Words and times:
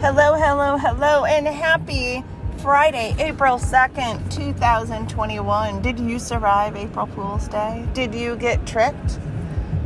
Hello, 0.00 0.32
hello, 0.32 0.78
hello, 0.78 1.26
and 1.26 1.46
happy 1.46 2.24
Friday, 2.62 3.14
April 3.18 3.58
2nd, 3.58 4.34
2021. 4.34 5.82
Did 5.82 6.00
you 6.00 6.18
survive 6.18 6.74
April 6.74 7.04
Fool's 7.04 7.46
Day? 7.48 7.86
Did 7.92 8.14
you 8.14 8.34
get 8.36 8.66
tricked? 8.66 9.20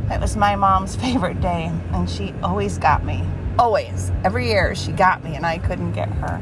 That 0.07 0.21
was 0.21 0.37
my 0.37 0.55
mom's 0.55 0.95
favorite 1.05 1.41
day, 1.41 1.69
and 1.91 2.09
she 2.09 2.33
always 2.41 2.77
got 2.77 3.03
me. 3.03 3.25
Always. 3.59 4.09
Every 4.23 4.47
year 4.47 4.73
she 4.73 4.93
got 4.93 5.21
me, 5.21 5.35
and 5.35 5.45
I 5.45 5.57
couldn't 5.57 5.91
get 5.91 6.07
her. 6.07 6.41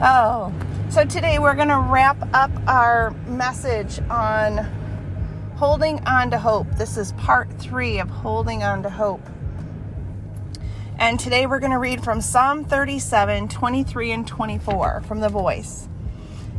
Oh, 0.00 0.54
so 0.88 1.04
today 1.04 1.40
we're 1.40 1.56
going 1.56 1.66
to 1.66 1.80
wrap 1.80 2.16
up 2.32 2.52
our 2.68 3.10
message 3.26 3.98
on 4.08 4.58
holding 5.56 5.98
on 6.06 6.30
to 6.30 6.38
hope. 6.38 6.68
This 6.76 6.96
is 6.96 7.10
part 7.14 7.52
three 7.58 7.98
of 7.98 8.08
holding 8.08 8.62
on 8.62 8.84
to 8.84 8.88
hope. 8.88 9.28
And 11.00 11.18
today 11.18 11.46
we're 11.46 11.60
going 11.60 11.72
to 11.72 11.78
read 11.78 12.04
from 12.04 12.20
Psalm 12.20 12.62
37, 12.62 13.48
23, 13.48 14.12
and 14.12 14.26
24 14.26 15.00
from 15.08 15.20
the 15.20 15.30
voice. 15.30 15.88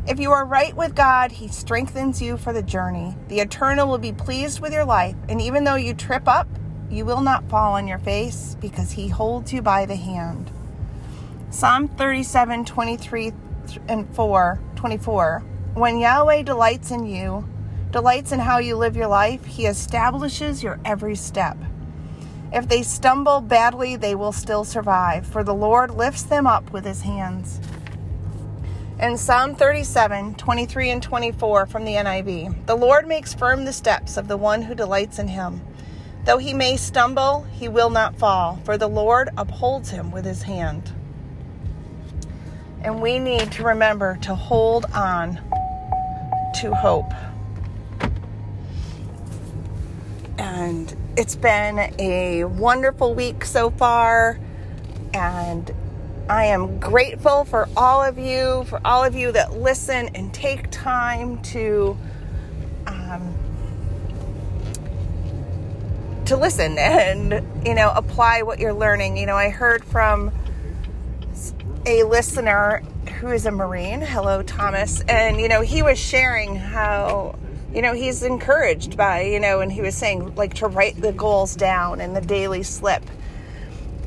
If 0.08 0.20
you 0.20 0.32
are 0.32 0.46
right 0.48 0.76
with 0.76 0.96
God, 0.96 1.32
He 1.32 1.48
strengthens 1.48 2.24
you 2.24 2.38
for 2.38 2.52
the 2.52 2.64
journey. 2.64 3.16
The 3.28 3.40
Eternal 3.40 3.88
will 3.88 4.00
be 4.00 4.12
pleased 4.12 4.60
with 4.60 4.74
your 4.74 4.84
life, 4.84 5.16
and 5.30 5.40
even 5.40 5.64
though 5.64 5.76
you 5.76 5.94
trip 5.94 6.28
up, 6.28 6.48
you 6.90 7.06
will 7.06 7.22
not 7.22 7.48
fall 7.50 7.74
on 7.74 7.88
your 7.88 8.00
face 8.00 8.58
because 8.60 8.94
He 8.94 9.10
holds 9.10 9.54
you 9.54 9.62
by 9.62 9.86
the 9.86 9.96
hand. 9.96 10.50
Psalm 11.52 11.88
37, 11.88 12.66
23 12.66 13.34
and 13.88 14.16
4, 14.16 14.60
24. 14.76 15.44
When 15.76 16.00
Yahweh 16.00 16.42
delights 16.42 16.90
in 16.90 17.06
you, 17.06 17.48
delights 17.92 18.32
in 18.32 18.40
how 18.40 18.58
you 18.58 18.76
live 18.76 18.96
your 18.96 19.08
life, 19.08 19.46
He 19.46 19.68
establishes 19.68 20.64
your 20.64 20.80
every 20.84 21.16
step. 21.16 21.58
If 22.54 22.68
they 22.68 22.84
stumble 22.84 23.40
badly, 23.40 23.96
they 23.96 24.14
will 24.14 24.34
still 24.34 24.66
survive, 24.66 25.26
for 25.26 25.44
the 25.44 25.54
Lord 25.54 25.92
lifts 25.92 26.24
them 26.24 26.46
up 26.46 26.72
with 26.74 26.84
his 26.84 27.02
hands. 27.02 27.62
In 29.00 29.18
Psalm 29.18 29.56
37, 29.56 30.36
23 30.36 30.90
and 30.90 31.02
24 31.02 31.66
from 31.66 31.86
the 31.86 31.94
NIV, 31.94 32.66
the 32.66 32.76
Lord 32.76 33.08
makes 33.08 33.34
firm 33.34 33.64
the 33.64 33.74
steps 33.74 34.18
of 34.18 34.28
the 34.28 34.38
one 34.38 34.62
who 34.62 34.76
delights 34.76 35.18
in 35.18 35.30
him. 35.30 35.62
Though 36.26 36.38
he 36.38 36.54
may 36.54 36.78
stumble, 36.78 37.48
he 37.52 37.68
will 37.68 37.90
not 37.90 38.18
fall, 38.18 38.60
for 38.64 38.78
the 38.78 38.88
Lord 38.88 39.30
upholds 39.38 39.90
him 39.90 40.12
with 40.12 40.26
his 40.26 40.44
hand. 40.44 40.92
And 42.84 43.02
we 43.02 43.18
need 43.18 43.52
to 43.54 43.64
remember 43.64 44.18
to 44.24 44.36
hold 44.36 44.86
on 44.94 45.40
to 46.56 46.76
hope. 46.76 47.12
And 50.38 50.96
it's 51.18 51.36
been 51.36 51.94
a 52.00 52.46
wonderful 52.46 53.14
week 53.14 53.44
so 53.44 53.70
far, 53.70 54.40
and 55.14 55.72
I 56.30 56.46
am 56.46 56.80
grateful 56.80 57.44
for 57.44 57.68
all 57.76 58.02
of 58.02 58.18
you, 58.18 58.64
for 58.68 58.80
all 58.86 59.04
of 59.04 59.16
you 59.16 59.32
that 59.34 59.54
listen 59.54 60.10
and 60.16 60.34
take 60.34 60.72
time 60.72 61.42
to 61.44 61.98
um, 62.88 63.36
to 66.26 66.38
listen 66.38 66.78
and 66.78 67.46
you 67.66 67.76
know 67.76 67.92
apply 67.94 68.44
what 68.44 68.60
you're 68.60 68.74
learning. 68.74 69.18
You 69.18 69.26
know, 69.26 69.36
I 69.36 69.50
heard 69.50 69.84
from 69.84 70.32
a 71.86 72.04
listener 72.04 72.84
who 73.20 73.32
is 73.32 73.46
a 73.46 73.52
Marine. 73.52 74.02
Hello, 74.02 74.44
Thomas, 74.44 75.02
and 75.02 75.42
you 75.42 75.50
know 75.50 75.60
he 75.62 75.84
was 75.84 76.00
sharing 76.00 76.56
how 76.56 77.36
you 77.74 77.82
know, 77.82 77.94
he's 77.94 78.24
encouraged 78.24 78.98
by, 78.98 79.22
you 79.22 79.40
know, 79.40 79.62
and 79.62 79.72
he 79.72 79.82
was 79.82 79.96
saying 79.96 80.36
like 80.36 80.54
to 80.56 80.68
write 80.68 81.00
the 81.00 81.14
goals 81.14 81.56
down 81.56 82.02
and 82.02 82.16
the 82.16 82.22
daily 82.22 82.64
slip. 82.64 83.04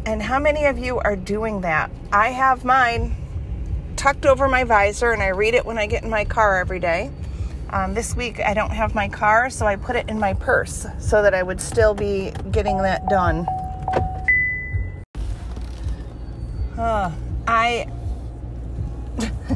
And 0.05 0.23
how 0.23 0.39
many 0.39 0.67
of 0.67 0.79
you 0.79 0.99
are 0.99 1.17
doing 1.17 1.63
that? 1.63 1.91
I 2.13 2.29
have 2.29 2.65
mine 2.65 3.17
tucked 3.97 4.27
over 4.27 4.49
my 4.49 4.65
visor 4.65 5.13
and 5.13 5.23
I 5.23 5.29
read 5.29 5.55
it 5.55 5.65
when 5.65 5.79
I 5.79 5.87
get 5.87 6.05
in 6.05 6.11
my 6.11 6.27
car 6.27 6.59
every 6.59 6.79
day. 6.79 7.11
Um, 7.71 7.95
this 7.95 8.15
week 8.15 8.39
I 8.39 8.53
don't 8.53 8.71
have 8.71 8.95
my 8.95 9.09
car, 9.09 9.49
so 9.49 9.67
I 9.67 9.77
put 9.77 9.97
it 9.97 10.09
in 10.11 10.19
my 10.19 10.35
purse 10.35 10.87
so 10.99 11.23
that 11.23 11.33
I 11.33 11.43
would 11.43 11.61
still 11.61 11.95
be 11.95 12.33
getting 12.51 12.77
that 12.79 13.09
done. 13.09 13.47
Uh, 16.77 17.11
I 17.49 17.89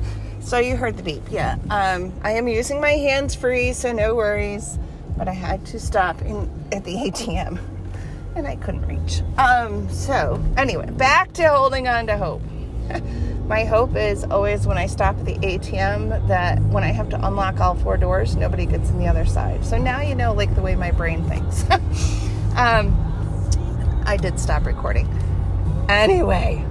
so 0.49 0.57
you 0.59 0.77
heard 0.77 0.97
the 0.97 1.03
beep, 1.03 1.31
yeah. 1.31 1.59
Um, 1.69 2.11
I 2.23 2.31
am 2.31 2.49
using 2.49 2.81
my 2.81 2.93
hands 2.93 3.35
free, 3.35 3.75
so 3.75 3.93
no 3.93 4.15
worries. 4.15 4.79
But 5.19 5.29
I 5.29 5.33
had 5.33 5.67
to 5.67 5.79
stop 5.79 6.23
in 6.23 6.51
at 6.73 6.85
the 6.85 6.95
ATM, 6.95 7.59
and 8.35 8.47
I 8.47 8.57
couldn't 8.57 8.87
reach. 8.87 9.21
Um, 9.37 9.91
so 9.91 10.43
anyway, 10.57 10.91
back 10.91 11.35
to 11.35 11.47
holding 11.51 11.87
on 11.87 12.07
to 12.07 12.17
hope. 12.17 12.41
my 13.47 13.65
hope 13.65 13.95
is 13.95 14.25
always 14.25 14.67
when 14.67 14.79
I 14.79 14.87
stop 14.87 15.19
at 15.19 15.27
the 15.27 15.35
ATM 15.35 16.29
that 16.29 16.63
when 16.63 16.83
I 16.83 16.93
have 16.93 17.11
to 17.11 17.27
unlock 17.27 17.61
all 17.61 17.75
four 17.75 17.99
doors, 17.99 18.35
nobody 18.35 18.65
gets 18.65 18.89
in 18.89 18.99
the 18.99 19.07
other 19.07 19.27
side. 19.27 19.67
So 19.67 19.77
now 19.77 20.01
you 20.01 20.15
know, 20.15 20.33
like 20.33 20.55
the 20.55 20.63
way 20.63 20.75
my 20.77 20.93
brain 20.93 21.29
thinks. 21.29 21.63
um, 22.57 22.97
I 24.07 24.17
did 24.17 24.41
stop 24.41 24.65
recording. 24.65 25.09
Anyway, 25.91 26.65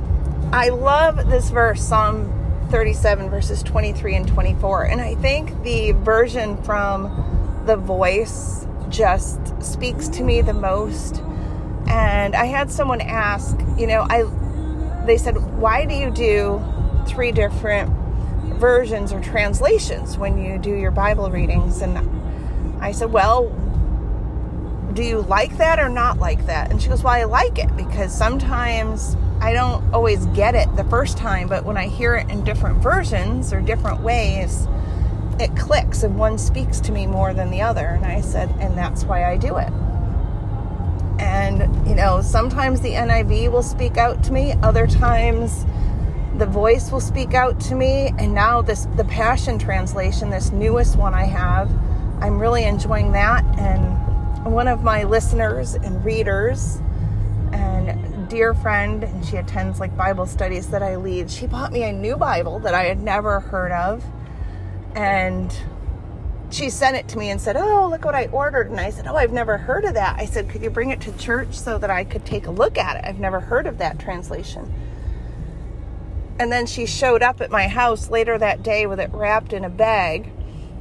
I 0.52 0.70
love 0.70 1.30
this 1.30 1.52
verse, 1.52 1.84
Psalm 1.84 2.37
37, 2.70 3.30
verses 3.30 3.64
23 3.64 4.16
and 4.16 4.28
24. 4.28 4.84
And 4.84 5.02
I 5.02 5.16
think 5.16 5.64
the 5.64 5.92
version 5.94 6.62
from 6.64 7.64
The 7.66 7.78
Voice 7.78 8.66
just 8.90 9.40
speaks 9.64 10.08
to 10.10 10.24
me 10.24 10.42
the 10.42 10.54
most. 10.54 11.22
And 11.88 12.36
I 12.36 12.46
had 12.46 12.72
someone 12.72 13.02
ask, 13.02 13.58
you 13.78 13.88
know, 13.88 14.06
I 14.10 14.26
they 15.06 15.18
said, 15.18 15.38
"Why 15.58 15.86
do 15.86 15.94
you 15.94 16.12
do 16.12 16.62
three 17.06 17.32
different 17.32 17.90
versions 18.60 19.14
or 19.14 19.22
translations 19.22 20.18
when 20.18 20.38
you 20.38 20.58
do 20.58 20.72
your 20.72 20.92
Bible 20.92 21.32
readings?" 21.32 21.82
And 21.82 21.98
I 22.82 22.92
said, 22.92 23.14
"Well, 23.14 23.50
do 24.94 25.04
you 25.04 25.22
like 25.22 25.58
that 25.58 25.80
or 25.80 25.88
not 25.88 26.20
like 26.20 26.46
that?" 26.48 26.72
And 26.72 26.82
she 26.82 26.90
goes, 26.90 27.04
"Well, 27.04 27.14
I 27.14 27.24
like 27.24 27.58
it 27.58 27.76
because 27.78 28.14
sometimes 28.14 29.16
I 29.40 29.54
don't 29.54 29.94
always 29.94 30.26
get 30.28 30.56
it 30.56 30.76
the 30.76 30.84
first 30.86 31.18
time, 31.18 31.48
but 31.48 31.64
when 31.64 31.78
I 31.78 31.88
hear 31.88 32.16
it 32.16 32.30
in 32.30 32.44
different 32.44 32.82
versions 32.82 33.54
or 33.54 33.62
different 33.62 34.02
ways, 34.02 34.68
it 35.40 35.56
clicks 35.56 36.04
and 36.04 36.18
one 36.18 36.38
speaks 36.38 36.80
to 36.82 36.92
me 36.92 37.06
more 37.06 37.34
than 37.34 37.52
the 37.52 37.62
other. 37.62 37.86
And 37.86 38.06
I 38.06 38.22
said, 38.22 38.50
and 38.60 38.78
that's 38.78 39.04
why 39.04 39.26
I 39.26 39.38
do 39.38 39.58
it. 39.58 39.72
And, 41.20 41.88
you 41.88 41.96
know, 41.96 42.22
sometimes 42.22 42.82
the 42.82 42.92
NIV 42.92 43.52
will 43.52 43.64
speak 43.64 43.98
out 43.98 44.24
to 44.26 44.34
me, 44.34 44.54
other 44.64 44.88
times 44.88 45.66
the 46.38 46.46
voice 46.46 46.92
will 46.92 47.02
speak 47.02 47.34
out 47.34 47.60
to 47.62 47.76
me. 47.76 48.14
And 48.18 48.34
now 48.34 48.62
this, 48.62 48.86
the 48.96 49.06
Passion 49.06 49.58
Translation, 49.58 50.30
this 50.30 50.52
newest 50.52 50.96
one 50.96 51.14
I 51.14 51.26
have, 51.26 51.70
I'm 52.22 52.40
really 52.40 52.64
enjoying 52.64 53.12
that. 53.14 53.44
And 53.58 54.54
one 54.54 54.68
of 54.68 54.84
my 54.84 55.04
listeners 55.04 55.74
and 55.74 56.04
readers, 56.06 56.82
dear 58.30 58.54
friend, 58.54 59.04
and 59.04 59.26
she 59.26 59.38
attends 59.38 59.80
like 59.80 59.96
Bible 59.96 60.26
studies 60.26 60.68
that 60.70 60.84
I 60.84 60.96
lead. 60.96 61.32
She 61.32 61.48
bought 61.48 61.72
me 61.72 61.84
a 61.84 61.92
new 61.92 62.18
Bible 62.18 62.60
that 62.60 62.74
I 62.74 62.84
had 62.84 63.02
never 63.02 63.40
heard 63.40 63.72
of. 63.72 64.04
And 64.96 65.56
she 66.50 66.70
sent 66.70 66.96
it 66.96 67.08
to 67.10 67.18
me 67.18 67.30
and 67.30 67.40
said, 67.42 67.56
Oh, 67.58 67.88
look 67.90 68.06
what 68.06 68.16
I 68.16 68.28
ordered. 68.28 68.70
And 68.70 68.80
I 68.80 68.90
said, 68.90 69.08
Oh, 69.08 69.16
I've 69.16 69.34
never 69.34 69.58
heard 69.58 69.86
of 69.86 69.94
that. 69.96 70.18
I 70.18 70.26
said, 70.26 70.50
Could 70.50 70.64
you 70.64 70.70
bring 70.70 70.92
it 70.92 71.02
to 71.02 71.18
church 71.18 71.54
so 71.54 71.78
that 71.78 71.90
I 71.90 72.04
could 72.04 72.26
take 72.26 72.48
a 72.48 72.52
look 72.52 72.78
at 72.78 72.98
it? 72.98 73.06
I've 73.08 73.20
never 73.20 73.40
heard 73.40 73.68
of 73.68 73.78
that 73.78 74.00
translation. 74.00 74.74
And 76.40 76.52
then 76.52 76.66
she 76.66 76.86
showed 76.86 77.24
up 77.24 77.42
at 77.42 77.50
my 77.50 77.68
house 77.68 78.10
later 78.10 78.38
that 78.38 78.62
day 78.62 78.86
with 78.86 79.00
it 79.00 79.10
wrapped 79.12 79.54
in 79.54 79.64
a 79.66 79.70
bag, 79.70 80.32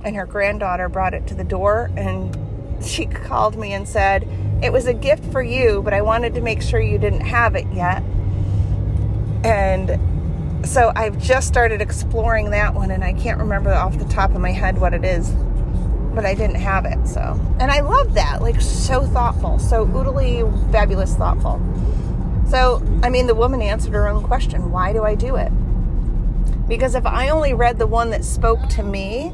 and 0.04 0.14
her 0.14 0.26
granddaughter 0.26 0.88
brought 0.88 1.14
it 1.14 1.26
to 1.28 1.34
the 1.34 1.44
door. 1.44 1.90
And 1.96 2.36
she 2.84 3.06
called 3.06 3.56
me 3.56 3.72
and 3.72 3.88
said, 3.88 4.28
it 4.62 4.72
was 4.72 4.86
a 4.86 4.94
gift 4.94 5.24
for 5.32 5.42
you, 5.42 5.82
but 5.82 5.92
I 5.92 6.02
wanted 6.02 6.34
to 6.34 6.40
make 6.40 6.62
sure 6.62 6.80
you 6.80 6.98
didn't 6.98 7.20
have 7.20 7.54
it 7.54 7.66
yet. 7.72 8.02
And 9.44 10.66
so 10.66 10.92
I've 10.96 11.18
just 11.18 11.46
started 11.46 11.80
exploring 11.80 12.50
that 12.50 12.74
one, 12.74 12.90
and 12.90 13.04
I 13.04 13.12
can't 13.12 13.38
remember 13.38 13.72
off 13.72 13.98
the 13.98 14.06
top 14.06 14.30
of 14.30 14.40
my 14.40 14.50
head 14.52 14.78
what 14.78 14.94
it 14.94 15.04
is, 15.04 15.30
but 16.14 16.24
I 16.24 16.34
didn't 16.34 16.56
have 16.56 16.84
it. 16.86 17.06
So, 17.06 17.38
and 17.60 17.70
I 17.70 17.80
love 17.80 18.14
that, 18.14 18.40
like 18.40 18.60
so 18.60 19.06
thoughtful, 19.06 19.58
so 19.58 19.86
oodly 19.86 20.72
fabulous 20.72 21.14
thoughtful. 21.14 21.60
So, 22.48 22.82
I 23.02 23.10
mean, 23.10 23.26
the 23.26 23.34
woman 23.34 23.60
answered 23.60 23.92
her 23.92 24.08
own 24.08 24.22
question 24.22 24.70
why 24.70 24.92
do 24.92 25.04
I 25.04 25.14
do 25.14 25.36
it? 25.36 25.52
Because 26.68 26.94
if 26.94 27.06
I 27.06 27.28
only 27.28 27.54
read 27.54 27.78
the 27.78 27.86
one 27.86 28.10
that 28.10 28.24
spoke 28.24 28.68
to 28.70 28.82
me, 28.82 29.32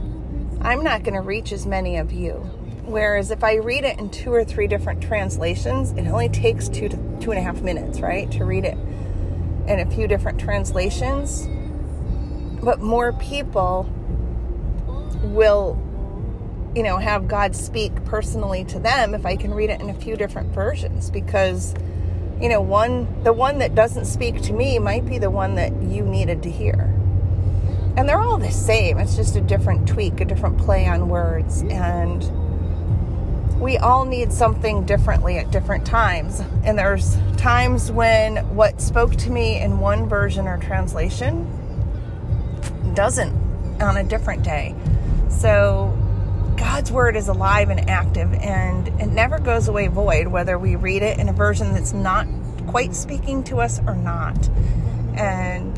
I'm 0.61 0.83
not 0.83 1.03
going 1.03 1.15
to 1.15 1.21
reach 1.21 1.53
as 1.53 1.67
many 1.67 1.97
of 1.97 2.13
you. 2.13 2.49
Whereas 2.85 3.31
if 3.31 3.45
I 3.45 3.55
read 3.57 3.85
it 3.85 3.99
in 3.99 4.11
two 4.11 4.33
or 4.33 4.45
three 4.45 4.67
different 4.67 5.03
translations, 5.03 5.93
it 5.93 6.07
only 6.09 6.29
takes 6.29 6.69
two 6.69 6.89
to 6.89 6.97
two 7.21 7.31
and 7.31 7.39
a 7.39 7.43
half 7.43 7.63
minutes, 7.63 8.01
right, 8.01 8.31
to 8.33 8.45
read 8.45 8.65
it 8.65 8.77
in 9.69 9.79
a 9.79 9.87
few 9.87 10.09
different 10.09 10.41
translations. 10.41 11.49
But 12.63 12.81
more 12.81 13.13
people 13.13 13.89
will, 15.23 15.79
you 16.75 16.83
know, 16.83 16.99
have 16.99 17.29
God 17.29 17.55
speak 17.55 18.05
personally 18.05 18.65
to 18.67 18.81
them 18.81 19.15
if 19.15 19.25
I 19.25 19.37
can 19.37 19.55
read 19.55 19.71
it 19.71 19.81
in 19.81 19.89
a 19.89 19.95
few 19.95 20.17
different 20.17 20.53
versions 20.53 21.09
because, 21.09 21.75
you 22.41 22.49
know, 22.49 22.61
one 22.61 23.23
the 23.23 23.33
one 23.33 23.59
that 23.59 23.77
doesn't 23.77 24.07
speak 24.07 24.43
to 24.43 24.53
me 24.53 24.81
might 24.81 25.07
be 25.07 25.19
the 25.19 25.31
one 25.31 25.55
that 25.55 25.73
you 25.83 26.03
needed 26.03 26.43
to 26.43 26.51
hear. 26.51 26.93
And 27.97 28.09
they're 28.09 28.21
all 28.21 28.39
the 28.39 28.51
same. 28.51 28.99
It's 28.99 29.15
just 29.15 29.37
a 29.37 29.41
different 29.41 29.87
tweak, 29.87 30.21
a 30.21 30.25
different 30.25 30.59
play 30.59 30.89
on 30.89 31.09
words 31.09 31.63
and 31.63 32.42
we 33.63 33.79
all 33.79 34.05
need 34.05 34.33
something 34.33 34.85
differently 34.85 35.39
at 35.39 35.53
different 35.53 35.87
times. 35.87 36.43
And 36.65 36.77
there's 36.77 37.17
times 37.37 37.93
when 37.93 38.39
what 38.57 38.81
spoke 38.81 39.15
to 39.17 39.31
me 39.31 39.61
in 39.61 39.79
one 39.79 40.09
version 40.09 40.49
or 40.49 40.59
translation 40.59 41.47
doesn't 42.95 43.33
on 43.81 43.97
a 43.97 44.03
different 44.03 44.43
day. 44.43 44.75
So 45.29 45.97
God's 46.57 46.91
word 46.91 47.15
is 47.15 47.29
alive 47.29 47.71
and 47.71 47.89
active 47.89 48.33
and 48.35 48.89
it 49.01 49.07
never 49.07 49.39
goes 49.39 49.69
away 49.69 49.87
void, 49.87 50.27
whether 50.27 50.59
we 50.59 50.75
read 50.75 51.03
it 51.03 51.21
in 51.21 51.29
a 51.29 51.33
version 51.33 51.73
that's 51.73 51.93
not 51.93 52.27
quite 52.67 52.97
speaking 52.97 53.45
to 53.45 53.61
us 53.61 53.79
or 53.87 53.95
not. 53.95 54.49
And 55.15 55.73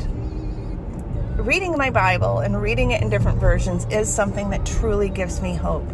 reading 1.37 1.77
my 1.77 1.91
Bible 1.91 2.39
and 2.39 2.59
reading 2.59 2.91
it 2.91 3.03
in 3.03 3.11
different 3.11 3.39
versions 3.39 3.85
is 3.91 4.11
something 4.11 4.49
that 4.49 4.65
truly 4.65 5.09
gives 5.09 5.39
me 5.39 5.53
hope 5.53 5.87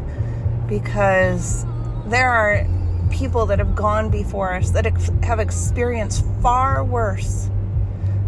because 0.69 1.65
there 2.11 2.29
are 2.29 2.67
people 3.09 3.45
that 3.45 3.59
have 3.59 3.73
gone 3.73 4.09
before 4.09 4.53
us 4.53 4.71
that 4.71 4.85
have 5.23 5.39
experienced 5.39 6.25
far 6.41 6.83
worse 6.83 7.49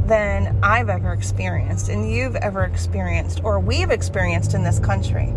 than 0.06 0.58
I've 0.64 0.90
ever 0.90 1.12
experienced 1.14 1.90
and 1.90 2.10
you've 2.10 2.36
ever 2.38 2.64
experienced 2.64 3.42
or 3.44 3.60
we've 3.60 3.92
experienced 3.92 4.54
in 4.54 4.64
this 4.64 4.80
country. 4.80 5.34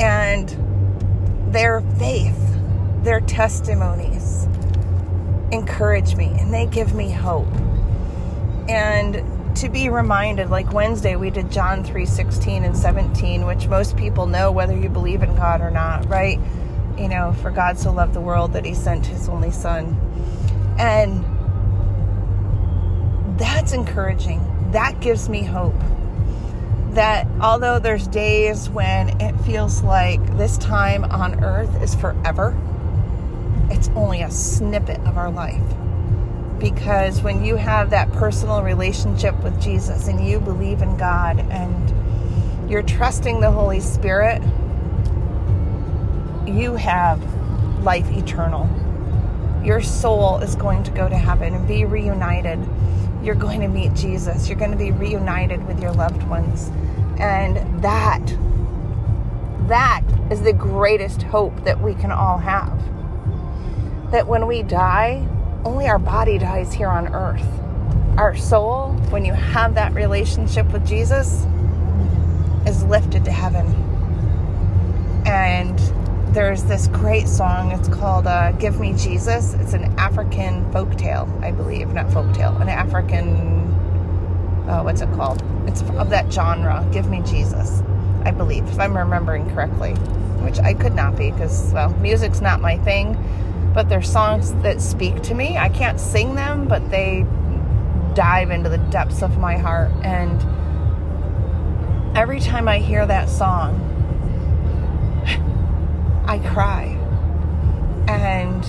And 0.00 0.48
their 1.52 1.80
faith, 1.98 2.38
their 3.02 3.20
testimonies 3.20 4.44
encourage 5.52 6.14
me 6.14 6.26
and 6.38 6.52
they 6.52 6.66
give 6.66 6.94
me 6.94 7.10
hope. 7.10 7.52
And 8.68 9.16
to 9.56 9.68
be 9.68 9.88
reminded 9.88 10.50
like 10.50 10.72
Wednesday 10.72 11.16
we 11.16 11.30
did 11.30 11.50
John 11.50 11.84
3:16 11.84 12.64
and 12.64 12.76
17 12.76 13.46
which 13.46 13.66
most 13.68 13.96
people 13.96 14.26
know 14.26 14.50
whether 14.50 14.76
you 14.76 14.88
believe 14.88 15.22
in 15.22 15.34
God 15.34 15.60
or 15.60 15.70
not, 15.70 16.08
right? 16.08 16.38
You 16.96 17.08
know, 17.08 17.32
for 17.40 17.50
God 17.50 17.78
so 17.78 17.92
loved 17.92 18.14
the 18.14 18.20
world 18.20 18.52
that 18.52 18.64
he 18.64 18.74
sent 18.74 19.06
his 19.06 19.28
only 19.28 19.50
son. 19.50 19.98
And 20.78 21.24
that's 23.38 23.72
encouraging. 23.72 24.44
That 24.72 25.00
gives 25.00 25.28
me 25.28 25.42
hope. 25.42 25.80
That 26.90 27.26
although 27.40 27.78
there's 27.78 28.06
days 28.06 28.68
when 28.68 29.20
it 29.20 29.36
feels 29.40 29.82
like 29.82 30.36
this 30.36 30.58
time 30.58 31.04
on 31.04 31.42
earth 31.44 31.82
is 31.82 31.94
forever, 31.94 32.56
it's 33.70 33.88
only 33.90 34.22
a 34.22 34.30
snippet 34.30 35.00
of 35.06 35.16
our 35.16 35.30
life 35.30 35.62
because 36.60 37.22
when 37.22 37.44
you 37.44 37.56
have 37.56 37.90
that 37.90 38.12
personal 38.12 38.62
relationship 38.62 39.34
with 39.42 39.60
Jesus 39.60 40.06
and 40.06 40.24
you 40.24 40.38
believe 40.38 40.82
in 40.82 40.96
God 40.96 41.40
and 41.50 42.70
you're 42.70 42.82
trusting 42.82 43.40
the 43.40 43.50
Holy 43.50 43.80
Spirit, 43.80 44.42
you 46.46 46.74
have 46.74 47.20
life 47.82 48.10
eternal. 48.12 48.68
Your 49.64 49.80
soul 49.80 50.38
is 50.38 50.54
going 50.54 50.82
to 50.84 50.90
go 50.90 51.08
to 51.08 51.16
heaven 51.16 51.54
and 51.54 51.66
be 51.66 51.84
reunited. 51.84 52.58
You're 53.22 53.34
going 53.34 53.60
to 53.60 53.68
meet 53.68 53.94
Jesus. 53.94 54.48
You're 54.48 54.58
going 54.58 54.70
to 54.70 54.76
be 54.76 54.92
reunited 54.92 55.66
with 55.66 55.80
your 55.80 55.92
loved 55.92 56.22
ones. 56.24 56.70
And 57.18 57.82
that 57.82 58.24
that 59.68 60.02
is 60.30 60.42
the 60.42 60.52
greatest 60.52 61.22
hope 61.22 61.64
that 61.64 61.80
we 61.80 61.94
can 61.94 62.10
all 62.10 62.38
have. 62.38 62.76
That 64.10 64.26
when 64.26 64.46
we 64.46 64.62
die, 64.62 65.26
only 65.64 65.88
our 65.88 65.98
body 65.98 66.38
dies 66.38 66.72
here 66.72 66.88
on 66.88 67.14
earth. 67.14 67.46
Our 68.16 68.36
soul, 68.36 68.92
when 69.10 69.24
you 69.24 69.32
have 69.32 69.74
that 69.74 69.92
relationship 69.94 70.70
with 70.72 70.86
Jesus, 70.86 71.46
is 72.66 72.82
lifted 72.84 73.24
to 73.24 73.32
heaven. 73.32 73.66
And 75.26 75.78
there's 76.34 76.64
this 76.64 76.88
great 76.88 77.28
song. 77.28 77.72
It's 77.72 77.88
called 77.88 78.26
uh, 78.26 78.52
"Give 78.52 78.78
Me 78.80 78.92
Jesus." 78.94 79.54
It's 79.54 79.72
an 79.72 79.84
African 79.98 80.70
folk 80.72 80.96
tale, 80.96 81.28
I 81.42 81.50
believe, 81.50 81.92
not 81.92 82.10
folk 82.12 82.32
tale, 82.34 82.56
an 82.58 82.68
African. 82.68 83.68
Uh, 84.68 84.82
what's 84.82 85.00
it 85.00 85.12
called? 85.12 85.42
It's 85.66 85.82
of 85.82 86.10
that 86.10 86.32
genre. 86.32 86.86
"Give 86.92 87.08
Me 87.08 87.22
Jesus," 87.22 87.82
I 88.24 88.30
believe, 88.30 88.66
if 88.68 88.78
I'm 88.78 88.96
remembering 88.96 89.50
correctly, 89.50 89.92
which 90.42 90.58
I 90.58 90.74
could 90.74 90.94
not 90.94 91.16
be 91.16 91.30
because 91.30 91.72
well, 91.72 91.90
music's 91.94 92.40
not 92.40 92.60
my 92.60 92.78
thing 92.78 93.16
but 93.72 93.88
they're 93.88 94.02
songs 94.02 94.52
that 94.62 94.80
speak 94.80 95.22
to 95.22 95.34
me. 95.34 95.56
I 95.56 95.68
can't 95.68 96.00
sing 96.00 96.34
them, 96.34 96.66
but 96.66 96.90
they 96.90 97.24
dive 98.14 98.50
into 98.50 98.68
the 98.68 98.78
depths 98.78 99.22
of 99.22 99.38
my 99.38 99.56
heart. 99.56 99.90
And 100.02 100.40
every 102.16 102.40
time 102.40 102.68
I 102.68 102.78
hear 102.78 103.06
that 103.06 103.28
song, 103.28 103.86
I 106.26 106.38
cry. 106.38 106.96
And 108.08 108.64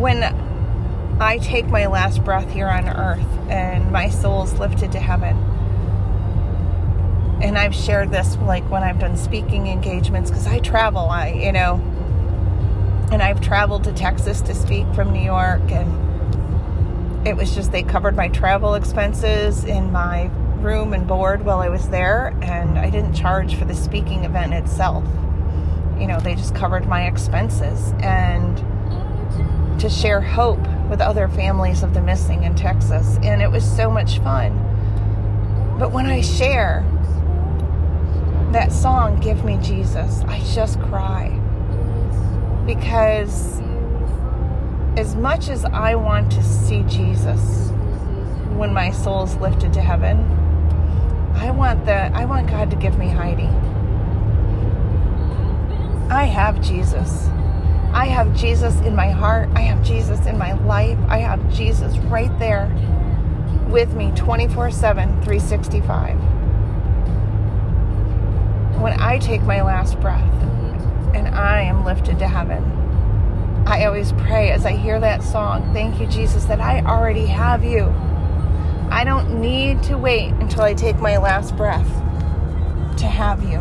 when 0.00 0.24
I 1.20 1.38
take 1.38 1.66
my 1.66 1.86
last 1.86 2.24
breath 2.24 2.50
here 2.50 2.68
on 2.68 2.88
earth 2.88 3.50
and 3.50 3.92
my 3.92 4.08
soul's 4.08 4.54
lifted 4.54 4.92
to 4.92 4.98
heaven, 4.98 5.36
and 7.42 7.58
I've 7.58 7.74
shared 7.74 8.10
this 8.10 8.36
like 8.38 8.68
when 8.70 8.82
I've 8.82 8.98
done 8.98 9.16
speaking 9.16 9.66
engagements 9.66 10.30
because 10.30 10.46
I 10.46 10.60
travel, 10.60 11.08
I, 11.08 11.28
you 11.30 11.52
know, 11.52 11.74
and 13.10 13.22
I've 13.22 13.40
traveled 13.40 13.84
to 13.84 13.92
Texas 13.92 14.40
to 14.42 14.54
speak 14.54 14.86
from 14.94 15.12
New 15.12 15.22
York, 15.22 15.70
and 15.70 17.26
it 17.26 17.36
was 17.36 17.54
just 17.54 17.72
they 17.72 17.82
covered 17.82 18.16
my 18.16 18.28
travel 18.28 18.74
expenses 18.74 19.64
in 19.64 19.92
my 19.92 20.30
room 20.58 20.92
and 20.94 21.06
board 21.06 21.44
while 21.44 21.60
I 21.60 21.68
was 21.68 21.88
there, 21.90 22.34
and 22.42 22.78
I 22.78 22.90
didn't 22.90 23.14
charge 23.14 23.56
for 23.56 23.64
the 23.64 23.74
speaking 23.74 24.24
event 24.24 24.54
itself. 24.54 25.04
You 25.98 26.06
know, 26.06 26.18
they 26.20 26.34
just 26.34 26.54
covered 26.54 26.86
my 26.88 27.06
expenses 27.06 27.92
and 28.00 28.58
to 29.80 29.88
share 29.90 30.20
hope 30.20 30.66
with 30.88 31.00
other 31.00 31.28
families 31.28 31.82
of 31.82 31.94
the 31.94 32.00
missing 32.00 32.44
in 32.44 32.54
Texas, 32.54 33.18
and 33.22 33.42
it 33.42 33.50
was 33.50 33.64
so 33.64 33.90
much 33.90 34.18
fun. 34.20 34.56
But 35.78 35.92
when 35.92 36.06
I 36.06 36.20
share, 36.20 36.84
that 38.54 38.70
song, 38.70 39.18
Give 39.18 39.44
Me 39.44 39.58
Jesus, 39.60 40.22
I 40.28 40.38
just 40.54 40.80
cry. 40.82 41.28
Because 42.64 43.60
as 44.96 45.16
much 45.16 45.48
as 45.48 45.64
I 45.64 45.96
want 45.96 46.30
to 46.30 46.42
see 46.44 46.84
Jesus 46.84 47.70
when 48.54 48.72
my 48.72 48.92
soul's 48.92 49.34
lifted 49.38 49.72
to 49.72 49.80
heaven, 49.80 50.20
I 51.34 51.50
want 51.50 51.84
that 51.86 52.14
I 52.14 52.26
want 52.26 52.48
God 52.48 52.70
to 52.70 52.76
give 52.76 52.96
me 52.96 53.08
Heidi. 53.08 53.48
I 56.08 56.26
have 56.26 56.62
Jesus. 56.62 57.26
I 57.92 58.06
have 58.06 58.36
Jesus 58.36 58.80
in 58.82 58.94
my 58.94 59.10
heart. 59.10 59.48
I 59.56 59.62
have 59.62 59.82
Jesus 59.82 60.26
in 60.26 60.38
my 60.38 60.52
life. 60.64 60.98
I 61.08 61.18
have 61.18 61.52
Jesus 61.52 61.98
right 62.04 62.36
there 62.38 62.70
with 63.68 63.94
me 63.94 64.12
24 64.14 64.70
7, 64.70 65.08
365 65.22 66.33
when 68.84 69.00
I 69.00 69.16
take 69.18 69.40
my 69.44 69.62
last 69.62 69.98
breath 69.98 70.42
and 71.14 71.26
I 71.28 71.62
am 71.62 71.86
lifted 71.86 72.18
to 72.18 72.28
heaven, 72.28 72.62
I 73.66 73.86
always 73.86 74.12
pray 74.12 74.50
as 74.50 74.66
I 74.66 74.72
hear 74.72 75.00
that 75.00 75.22
song, 75.22 75.72
Thank 75.72 75.98
you, 75.98 76.06
Jesus, 76.06 76.44
that 76.44 76.60
I 76.60 76.82
already 76.82 77.24
have 77.24 77.64
you. 77.64 77.84
I 78.90 79.02
don't 79.04 79.40
need 79.40 79.82
to 79.84 79.96
wait 79.96 80.32
until 80.32 80.60
I 80.60 80.74
take 80.74 80.98
my 80.98 81.16
last 81.16 81.56
breath 81.56 81.88
to 82.98 83.06
have 83.06 83.42
you. 83.42 83.56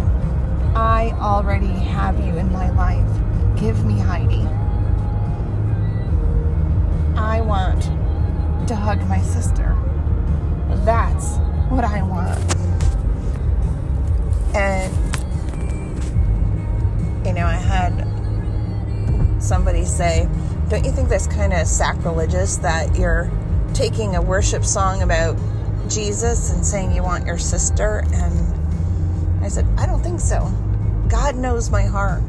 I 0.76 1.16
already 1.18 1.68
have 1.68 2.20
you 2.20 2.36
in 2.36 2.52
my 2.52 2.70
life. 2.72 3.08
Give 3.58 3.86
me 3.86 3.98
Heidi. 3.98 4.46
I 7.18 7.40
want 7.40 7.84
to 8.68 8.76
hug 8.76 9.00
my 9.08 9.22
sister. 9.22 9.74
That's 10.84 11.38
what 11.70 11.86
I 11.86 12.04
want. 12.04 12.42
And 14.54 15.03
you 17.26 17.34
know, 17.34 17.46
I 17.46 17.54
had 17.54 18.06
somebody 19.42 19.86
say, 19.86 20.28
Don't 20.70 20.86
you 20.86 20.92
think 20.92 21.10
that's 21.10 21.28
kind 21.28 21.54
of 21.54 21.68
sacrilegious 21.68 22.58
that 22.58 22.96
you're 22.96 23.32
taking 23.74 24.16
a 24.16 24.22
worship 24.22 24.66
song 24.66 25.02
about 25.02 25.38
Jesus 25.90 26.52
and 26.52 26.66
saying 26.66 26.94
you 26.94 27.04
want 27.04 27.26
your 27.26 27.38
sister? 27.38 28.04
And 28.14 29.44
I 29.44 29.48
said, 29.48 29.66
I 29.78 29.86
don't 29.86 30.02
think 30.02 30.20
so. 30.20 30.52
God 31.08 31.36
knows 31.36 31.70
my 31.70 31.84
heart. 31.84 32.22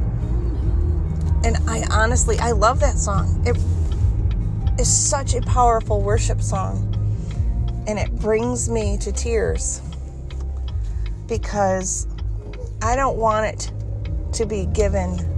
And 1.44 1.56
I 1.68 1.84
honestly, 1.90 2.38
I 2.38 2.52
love 2.52 2.80
that 2.80 2.98
song. 2.98 3.42
It 3.46 3.56
is 4.80 4.88
such 4.88 5.34
a 5.34 5.40
powerful 5.42 6.02
worship 6.02 6.40
song. 6.40 6.90
And 7.86 7.98
it 7.98 8.10
brings 8.16 8.70
me 8.70 8.96
to 8.98 9.12
tears 9.12 9.82
because 11.28 12.06
I 12.80 12.96
don't 12.96 13.16
want 13.16 13.46
it 13.46 13.72
to 14.34 14.46
be 14.46 14.66
given 14.66 15.34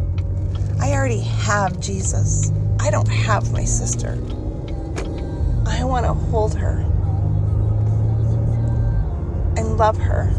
I 0.81 0.93
already 0.93 1.21
have 1.21 1.81
Jesus. 1.81 2.53
I 2.79 2.91
don't 2.91 3.09
have 3.09 3.51
my 3.51 3.65
sister. 3.65 4.13
I 5.67 5.85
want 5.85 6.05
to 6.07 6.13
hold 6.13 6.55
her 6.55 6.81
and 9.57 9.79
love 9.79 9.97
her 9.97 10.33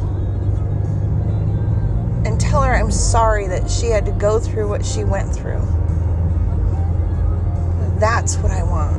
and 2.26 2.40
tell 2.40 2.62
her 2.62 2.74
I'm 2.74 2.92
sorry 2.92 3.48
that 3.48 3.70
she 3.70 3.88
had 3.88 4.06
to 4.06 4.12
go 4.12 4.40
through 4.40 4.70
what 4.70 4.86
she 4.86 5.04
went 5.04 5.34
through. 5.34 5.62
That's 8.00 8.38
what 8.38 8.52
I 8.52 8.64
want. 8.64 8.98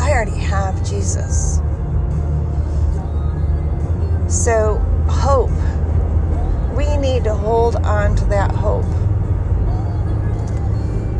I 0.00 0.12
already 0.12 0.38
have 0.38 0.88
Jesus. 0.88 1.60
So, 4.28 4.78
hope. 5.08 5.50
We 6.80 6.96
need 6.96 7.24
to 7.24 7.34
hold 7.34 7.76
on 7.76 8.16
to 8.16 8.24
that 8.26 8.52
hope. 8.52 8.86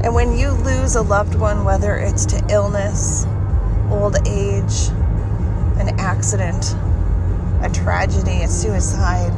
And 0.02 0.14
when 0.14 0.34
you 0.38 0.52
lose 0.52 0.94
a 0.94 1.02
loved 1.02 1.34
one, 1.34 1.66
whether 1.66 1.96
it's 1.96 2.24
to 2.26 2.42
illness, 2.48 3.26
old 3.90 4.26
age, 4.26 4.88
an 5.76 6.00
accident, 6.00 6.74
a 7.60 7.68
tragedy, 7.74 8.40
a 8.42 8.48
suicide, 8.48 9.34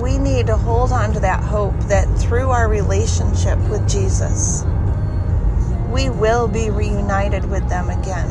we 0.00 0.16
need 0.16 0.46
to 0.46 0.56
hold 0.56 0.92
on 0.92 1.12
to 1.14 1.18
that 1.18 1.42
hope 1.42 1.76
that 1.88 2.06
through 2.20 2.50
our 2.50 2.68
relationship 2.68 3.58
with 3.68 3.88
Jesus, 3.88 4.62
we 5.90 6.08
will 6.08 6.46
be 6.46 6.70
reunited 6.70 7.50
with 7.50 7.68
them 7.68 7.90
again. 7.90 8.30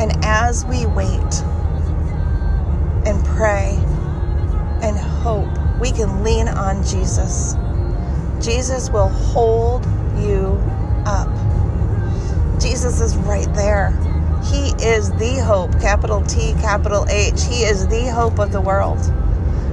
And 0.00 0.24
as 0.24 0.64
we 0.64 0.84
wait 0.84 1.42
and 3.06 3.24
pray 3.24 3.75
can 5.96 6.22
lean 6.22 6.48
on 6.48 6.84
Jesus. 6.84 7.56
Jesus 8.40 8.90
will 8.90 9.08
hold 9.08 9.84
you 10.18 10.60
up. 11.06 11.28
Jesus 12.60 13.00
is 13.00 13.16
right 13.16 13.52
there. 13.54 13.90
He 14.44 14.68
is 14.84 15.10
the 15.12 15.42
hope, 15.44 15.72
capital 15.80 16.22
T, 16.22 16.52
capital 16.60 17.06
H. 17.08 17.42
He 17.44 17.64
is 17.64 17.88
the 17.88 18.12
hope 18.12 18.38
of 18.38 18.52
the 18.52 18.60
world. 18.60 18.98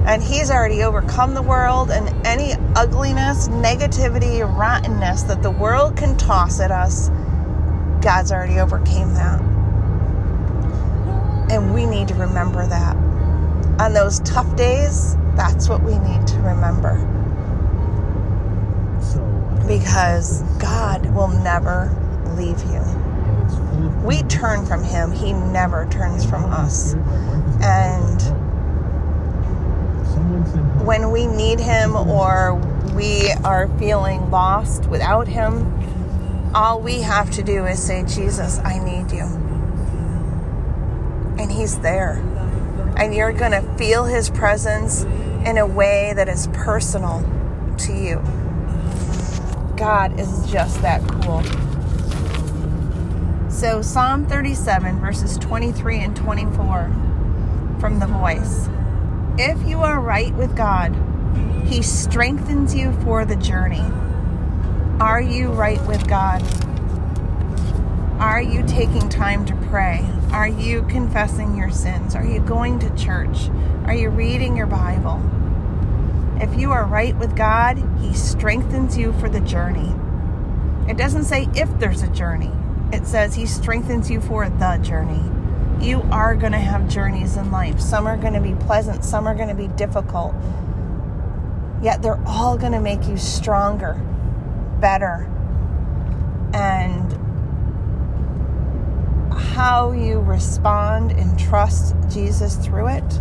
And 0.06 0.22
He's 0.22 0.50
already 0.50 0.82
overcome 0.82 1.34
the 1.34 1.42
world 1.42 1.90
and 1.90 2.08
any 2.26 2.54
ugliness, 2.74 3.48
negativity, 3.48 4.40
rottenness 4.42 5.22
that 5.24 5.42
the 5.42 5.50
world 5.50 5.96
can 5.96 6.16
toss 6.16 6.60
at 6.60 6.70
us. 6.70 7.10
God's 8.02 8.32
already 8.32 8.58
overcame 8.58 9.14
that. 9.14 9.40
And 11.50 11.72
we 11.72 11.86
need 11.86 12.08
to 12.08 12.14
remember 12.14 12.66
that. 12.66 12.96
On 13.80 13.92
those 13.92 14.20
tough 14.20 14.56
days, 14.56 15.16
that's 15.36 15.68
what 15.68 15.82
we 15.82 15.98
need 15.98 16.26
to 16.28 16.36
remember. 16.40 16.94
Because 19.66 20.42
God 20.58 21.06
will 21.14 21.28
never 21.28 21.90
leave 22.36 22.62
you. 22.64 22.82
We 24.04 24.22
turn 24.24 24.66
from 24.66 24.82
Him, 24.84 25.12
He 25.12 25.32
never 25.32 25.86
turns 25.86 26.24
from 26.24 26.44
us. 26.44 26.94
And 27.62 28.20
when 30.84 31.10
we 31.10 31.26
need 31.26 31.60
Him 31.60 31.96
or 31.96 32.54
we 32.94 33.32
are 33.44 33.68
feeling 33.78 34.30
lost 34.30 34.86
without 34.86 35.26
Him, 35.26 35.72
all 36.54 36.80
we 36.80 37.00
have 37.00 37.30
to 37.32 37.42
do 37.42 37.66
is 37.66 37.82
say, 37.82 38.04
Jesus, 38.04 38.58
I 38.58 38.78
need 38.78 39.10
you. 39.10 39.24
And 41.38 41.50
He's 41.50 41.80
there. 41.80 42.22
And 42.96 43.14
you're 43.14 43.32
going 43.32 43.52
to 43.52 43.62
feel 43.76 44.04
His 44.04 44.30
presence 44.30 45.04
in 45.44 45.58
a 45.58 45.66
way 45.66 46.12
that 46.16 46.28
is 46.28 46.46
personal 46.48 47.20
to 47.78 47.92
you. 47.92 48.16
God 49.76 50.18
is 50.18 50.50
just 50.50 50.80
that 50.82 51.00
cool. 51.06 51.42
So, 53.50 53.82
Psalm 53.82 54.26
37, 54.26 55.00
verses 55.00 55.36
23 55.38 55.98
and 55.98 56.16
24 56.16 56.90
from 57.78 57.98
the 57.98 58.06
voice. 58.06 58.68
If 59.38 59.66
you 59.68 59.80
are 59.80 60.00
right 60.00 60.34
with 60.34 60.56
God, 60.56 60.94
He 61.66 61.82
strengthens 61.82 62.74
you 62.74 62.92
for 63.02 63.24
the 63.24 63.36
journey. 63.36 63.84
Are 65.00 65.20
you 65.20 65.48
right 65.48 65.84
with 65.86 66.08
God? 66.08 66.42
Are 68.18 68.40
you 68.40 68.62
taking 68.62 69.08
time 69.08 69.44
to 69.46 69.56
pray? 69.68 70.08
Are 70.30 70.46
you 70.46 70.84
confessing 70.84 71.56
your 71.56 71.70
sins? 71.70 72.14
Are 72.14 72.24
you 72.24 72.38
going 72.38 72.78
to 72.78 72.96
church? 72.96 73.48
Are 73.86 73.94
you 73.94 74.08
reading 74.08 74.56
your 74.56 74.68
Bible? 74.68 75.20
If 76.40 76.56
you 76.56 76.70
are 76.70 76.84
right 76.84 77.16
with 77.16 77.36
God, 77.36 77.76
He 78.00 78.14
strengthens 78.14 78.96
you 78.96 79.12
for 79.14 79.28
the 79.28 79.40
journey. 79.40 79.92
It 80.88 80.96
doesn't 80.96 81.24
say 81.24 81.48
if 81.56 81.68
there's 81.80 82.02
a 82.02 82.08
journey, 82.08 82.52
it 82.92 83.04
says 83.04 83.34
He 83.34 83.46
strengthens 83.46 84.08
you 84.08 84.20
for 84.20 84.48
the 84.48 84.78
journey. 84.80 85.22
You 85.84 86.00
are 86.12 86.36
going 86.36 86.52
to 86.52 86.58
have 86.58 86.88
journeys 86.88 87.36
in 87.36 87.50
life. 87.50 87.80
Some 87.80 88.06
are 88.06 88.16
going 88.16 88.34
to 88.34 88.40
be 88.40 88.54
pleasant, 88.64 89.04
some 89.04 89.26
are 89.26 89.34
going 89.34 89.48
to 89.48 89.56
be 89.56 89.68
difficult. 89.68 90.36
Yet 91.82 92.00
they're 92.00 92.22
all 92.28 92.56
going 92.56 92.72
to 92.72 92.80
make 92.80 93.08
you 93.08 93.16
stronger, 93.16 93.94
better. 94.80 95.28
And 96.54 97.12
how 99.64 99.92
you 99.92 100.20
respond 100.20 101.10
and 101.12 101.38
trust 101.38 101.96
Jesus 102.10 102.56
through 102.56 102.86
it 102.86 103.20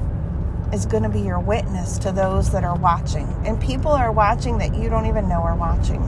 is 0.73 0.85
going 0.85 1.03
to 1.03 1.07
be 1.07 1.21
your 1.21 1.39
witness 1.39 1.97
to 1.97 2.11
those 2.11 2.51
that 2.51 2.65
are 2.65 2.75
watching. 2.75 3.25
And 3.45 3.61
people 3.61 3.93
are 3.93 4.11
watching 4.11 4.57
that 4.57 4.75
you 4.75 4.89
don't 4.89 5.05
even 5.05 5.29
know 5.29 5.41
are 5.41 5.55
watching. 5.55 6.01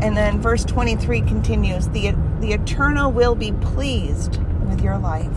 And 0.00 0.16
then 0.16 0.40
verse 0.40 0.64
23 0.64 1.20
continues 1.20 1.88
the, 1.90 2.14
the 2.40 2.54
eternal 2.54 3.12
will 3.12 3.34
be 3.34 3.52
pleased 3.52 4.38
with 4.66 4.80
your 4.80 4.96
life. 4.96 5.36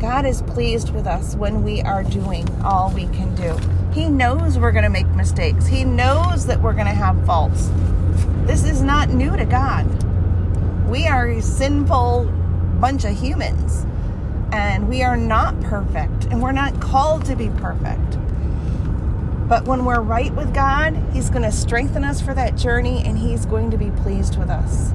God 0.00 0.26
is 0.26 0.42
pleased 0.42 0.92
with 0.92 1.06
us 1.06 1.36
when 1.36 1.62
we 1.62 1.80
are 1.82 2.02
doing 2.02 2.44
all 2.64 2.90
we 2.90 3.06
can 3.06 3.36
do. 3.36 3.56
He 3.92 4.08
knows 4.08 4.58
we're 4.58 4.72
going 4.72 4.82
to 4.82 4.90
make 4.90 5.06
mistakes, 5.10 5.68
He 5.68 5.84
knows 5.84 6.46
that 6.46 6.60
we're 6.60 6.72
going 6.72 6.86
to 6.86 6.92
have 6.92 7.24
faults. 7.24 7.70
This 8.46 8.64
is 8.64 8.82
not 8.82 9.10
new 9.10 9.36
to 9.36 9.44
God. 9.44 9.86
We 10.88 11.06
are 11.06 11.40
sinful 11.40 12.34
bunch 12.80 13.04
of 13.04 13.18
humans, 13.18 13.86
and 14.52 14.88
we 14.88 15.02
are 15.02 15.16
not 15.16 15.60
perfect, 15.60 16.24
and 16.26 16.42
we're 16.42 16.52
not 16.52 16.80
called 16.80 17.24
to 17.26 17.36
be 17.36 17.48
perfect. 17.50 18.18
But 19.48 19.64
when 19.64 19.84
we're 19.84 20.00
right 20.00 20.34
with 20.34 20.52
God, 20.54 20.94
He's 21.12 21.30
going 21.30 21.42
to 21.42 21.52
strengthen 21.52 22.04
us 22.04 22.20
for 22.20 22.34
that 22.34 22.56
journey, 22.56 23.02
and 23.04 23.18
He's 23.18 23.46
going 23.46 23.70
to 23.70 23.78
be 23.78 23.90
pleased 23.90 24.38
with 24.38 24.50
us. 24.50 24.92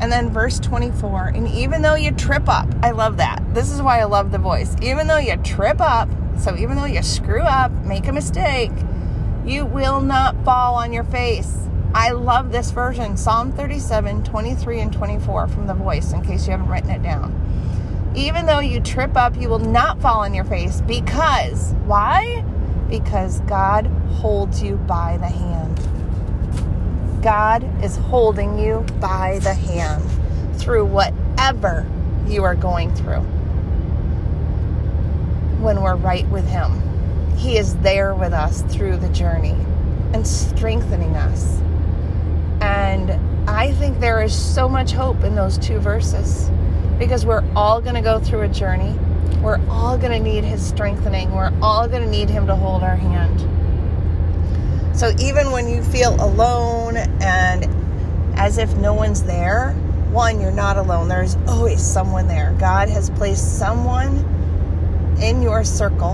And 0.00 0.10
then 0.10 0.30
verse 0.30 0.58
24, 0.58 1.28
and 1.28 1.48
even 1.48 1.82
though 1.82 1.94
you 1.94 2.10
trip 2.10 2.48
up, 2.48 2.68
I 2.82 2.90
love 2.90 3.16
that. 3.18 3.42
This 3.54 3.70
is 3.70 3.80
why 3.80 4.00
I 4.00 4.04
love 4.04 4.32
the 4.32 4.38
voice. 4.38 4.74
Even 4.82 5.06
though 5.06 5.18
you 5.18 5.36
trip 5.36 5.80
up, 5.80 6.08
so 6.38 6.56
even 6.56 6.76
though 6.76 6.84
you 6.84 7.02
screw 7.02 7.42
up, 7.42 7.70
make 7.84 8.08
a 8.08 8.12
mistake, 8.12 8.72
you 9.46 9.64
will 9.64 10.00
not 10.00 10.44
fall 10.44 10.74
on 10.74 10.92
your 10.92 11.04
face. 11.04 11.63
I 11.94 12.10
love 12.10 12.50
this 12.50 12.72
version, 12.72 13.16
Psalm 13.16 13.52
37, 13.52 14.24
23, 14.24 14.80
and 14.80 14.92
24 14.92 15.46
from 15.46 15.68
the 15.68 15.74
voice, 15.74 16.12
in 16.12 16.22
case 16.22 16.44
you 16.44 16.50
haven't 16.50 16.68
written 16.68 16.90
it 16.90 17.04
down. 17.04 18.12
Even 18.16 18.46
though 18.46 18.58
you 18.58 18.80
trip 18.80 19.16
up, 19.16 19.36
you 19.40 19.48
will 19.48 19.60
not 19.60 20.00
fall 20.00 20.24
on 20.24 20.34
your 20.34 20.44
face 20.44 20.80
because, 20.80 21.72
why? 21.84 22.44
Because 22.90 23.38
God 23.42 23.86
holds 24.14 24.60
you 24.60 24.74
by 24.74 25.18
the 25.18 25.28
hand. 25.28 25.78
God 27.22 27.62
is 27.84 27.96
holding 27.96 28.58
you 28.58 28.84
by 28.98 29.38
the 29.44 29.54
hand 29.54 30.02
through 30.58 30.86
whatever 30.86 31.86
you 32.26 32.42
are 32.42 32.56
going 32.56 32.92
through. 32.96 33.20
When 35.62 35.80
we're 35.80 35.94
right 35.94 36.28
with 36.28 36.46
Him, 36.48 37.36
He 37.36 37.56
is 37.56 37.76
there 37.78 38.16
with 38.16 38.32
us 38.32 38.62
through 38.62 38.96
the 38.96 39.10
journey 39.10 39.56
and 40.12 40.26
strengthening 40.26 41.14
us. 41.14 41.60
And 42.94 43.50
I 43.50 43.72
think 43.72 43.98
there 43.98 44.22
is 44.22 44.32
so 44.32 44.68
much 44.68 44.92
hope 44.92 45.24
in 45.24 45.34
those 45.34 45.58
two 45.58 45.80
verses 45.80 46.48
because 46.96 47.26
we're 47.26 47.42
all 47.56 47.80
going 47.80 47.96
to 47.96 48.00
go 48.00 48.20
through 48.20 48.42
a 48.42 48.48
journey. 48.48 48.96
We're 49.40 49.58
all 49.68 49.98
going 49.98 50.12
to 50.12 50.20
need 50.20 50.44
His 50.44 50.64
strengthening. 50.64 51.32
We're 51.32 51.52
all 51.60 51.88
going 51.88 52.04
to 52.04 52.08
need 52.08 52.30
Him 52.30 52.46
to 52.46 52.54
hold 52.54 52.84
our 52.84 52.94
hand. 52.94 53.40
So 54.96 55.12
even 55.18 55.50
when 55.50 55.68
you 55.68 55.82
feel 55.82 56.14
alone 56.24 56.96
and 57.20 57.66
as 58.38 58.58
if 58.58 58.72
no 58.76 58.94
one's 58.94 59.24
there, 59.24 59.72
one, 60.12 60.40
you're 60.40 60.52
not 60.52 60.76
alone. 60.76 61.08
There's 61.08 61.36
always 61.48 61.82
someone 61.82 62.28
there. 62.28 62.54
God 62.60 62.88
has 62.90 63.10
placed 63.10 63.58
someone 63.58 64.18
in 65.20 65.42
your 65.42 65.64
circle, 65.64 66.12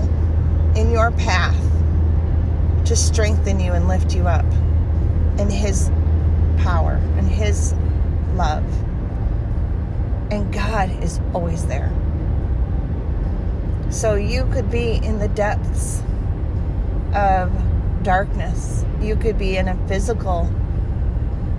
in 0.75 0.89
your 0.89 1.11
path, 1.11 1.61
to 2.85 2.95
strengthen 2.95 3.59
you 3.59 3.73
and 3.73 3.87
lift 3.87 4.15
you 4.15 4.27
up 4.27 4.45
in 5.37 5.47
His 5.47 5.91
power 6.63 6.93
and 7.17 7.27
His 7.27 7.73
love. 8.35 8.65
And 10.31 10.51
God 10.53 11.03
is 11.03 11.19
always 11.33 11.65
there. 11.65 11.91
So 13.89 14.15
you 14.15 14.45
could 14.53 14.71
be 14.71 14.93
in 15.03 15.19
the 15.19 15.27
depths 15.27 16.01
of 17.13 17.51
darkness. 18.03 18.85
You 19.01 19.15
could 19.15 19.37
be 19.37 19.57
in 19.57 19.67
a 19.67 19.87
physical 19.87 20.49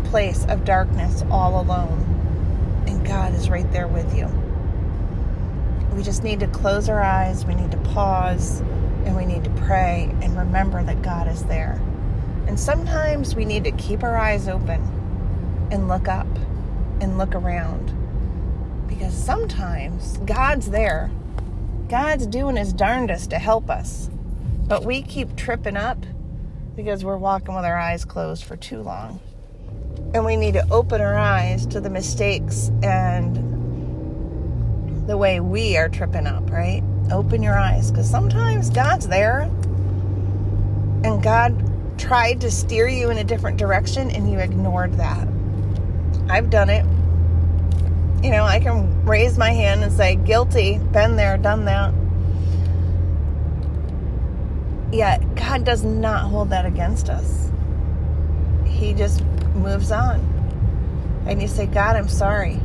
place 0.05 0.47
of 0.47 0.65
darkness 0.65 1.23
all 1.31 1.61
alone. 1.61 2.85
And 2.87 3.07
God 3.07 3.35
is 3.35 3.51
right 3.51 3.71
there 3.73 3.87
with 3.87 4.17
you. 4.17 4.29
We 5.95 6.03
just 6.03 6.25
need 6.25 6.41
to 6.41 6.47
close 6.47 6.89
our 6.89 7.03
eyes, 7.03 7.45
we 7.45 7.55
need 7.55 7.71
to 7.71 7.77
pause, 7.77 8.61
and 9.05 9.15
we 9.15 9.27
need 9.27 9.45
to 9.45 9.51
pray 9.51 10.11
and 10.23 10.37
remember 10.37 10.83
that 10.83 11.03
God 11.03 11.29
is 11.29 11.45
there. 11.45 11.81
And 12.53 12.61
sometimes 12.61 13.35
we 13.35 13.47
need 13.47 13.65
to 13.65 13.71
keep 13.73 14.03
our 14.03 14.15
eyes 14.15 14.47
open 14.47 14.83
and 15.71 15.89
look 15.89 16.07
up 16.07 16.27
and 17.01 17.17
look 17.17 17.35
around 17.35 17.87
because 18.89 19.15
sometimes 19.15 20.19
God's 20.27 20.69
there. 20.69 21.11
God's 21.89 22.27
doing 22.27 22.57
his 22.57 22.75
darndest 22.75 23.31
to 23.31 23.39
help 23.39 23.71
us. 23.71 24.11
But 24.69 24.85
we 24.85 25.01
keep 25.01 25.35
tripping 25.35 25.79
up 25.79 26.05
because 26.77 27.07
we're 27.07 27.17
walking 27.17 27.55
with 27.55 27.65
our 27.65 27.79
eyes 27.79 28.05
closed 28.05 28.45
for 28.45 28.59
too 28.59 28.83
long. 28.83 29.19
And 30.13 30.23
we 30.27 30.37
need 30.37 30.53
to 30.53 30.71
open 30.71 31.01
our 31.01 31.17
eyes 31.17 31.65
to 31.69 31.81
the 31.81 31.89
mistakes 31.89 32.71
and 32.83 33.35
the 35.09 35.17
way 35.17 35.41
we 35.41 35.79
are 35.79 35.89
tripping 35.89 36.27
up, 36.27 36.51
right? 36.51 36.83
Open 37.11 37.43
your 37.43 37.59
eyes 37.59 37.91
because 37.91 38.11
sometimes 38.11 38.69
God's 38.69 39.09
there 39.09 39.51
and 41.03 41.23
God 41.23 41.72
tried 42.03 42.41
to 42.41 42.51
steer 42.51 42.89
you 42.89 43.11
in 43.11 43.19
a 43.19 43.25
different 43.25 43.57
direction 43.57 44.11
and 44.11 44.29
you 44.29 44.41
ignored 44.41 44.95
that. 44.95 45.29
I've 46.29 46.51
done 46.51 46.69
it. 46.69 46.85
You 48.25 48.31
know, 48.31 48.43
I 48.43 48.59
can 48.59 49.05
raise 49.05 49.39
my 49.39 49.51
hand 49.51 49.85
and 49.85 49.93
say, 49.93 50.17
guilty, 50.17 50.79
been 50.79 51.15
there, 51.15 51.39
done 51.39 51.65
that. 51.67 51.95
Yet, 54.93 55.37
God 55.37 55.65
does 55.65 55.85
not 55.85 56.29
hold 56.29 56.51
that 56.51 56.67
against 56.67 57.09
us. 57.09 57.51
He 58.67 58.95
just 58.95 59.23
moves 59.55 59.93
on. 59.93 60.21
And 61.27 61.41
you 61.41 61.47
say, 61.47 61.67
God, 61.67 61.95
I'm 61.95 62.09
sorry. 62.09 62.59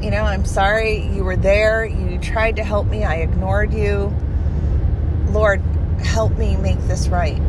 You 0.00 0.10
know, 0.10 0.24
I'm 0.24 0.46
sorry 0.46 1.06
you 1.08 1.24
were 1.24 1.36
there. 1.36 1.84
You 1.84 2.18
tried 2.18 2.56
to 2.56 2.64
help 2.64 2.86
me. 2.86 3.04
I 3.04 3.16
ignored 3.16 3.74
you. 3.74 4.14
Lord, 5.28 5.60
help 6.02 6.36
me 6.38 6.56
make 6.56 6.78
this 6.88 7.08
right. 7.08 7.40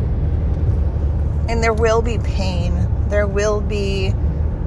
And 1.50 1.62
there 1.64 1.74
will 1.74 2.02
be 2.02 2.20
pain. 2.20 2.88
There 3.10 3.28
will 3.28 3.60
be, 3.60 4.14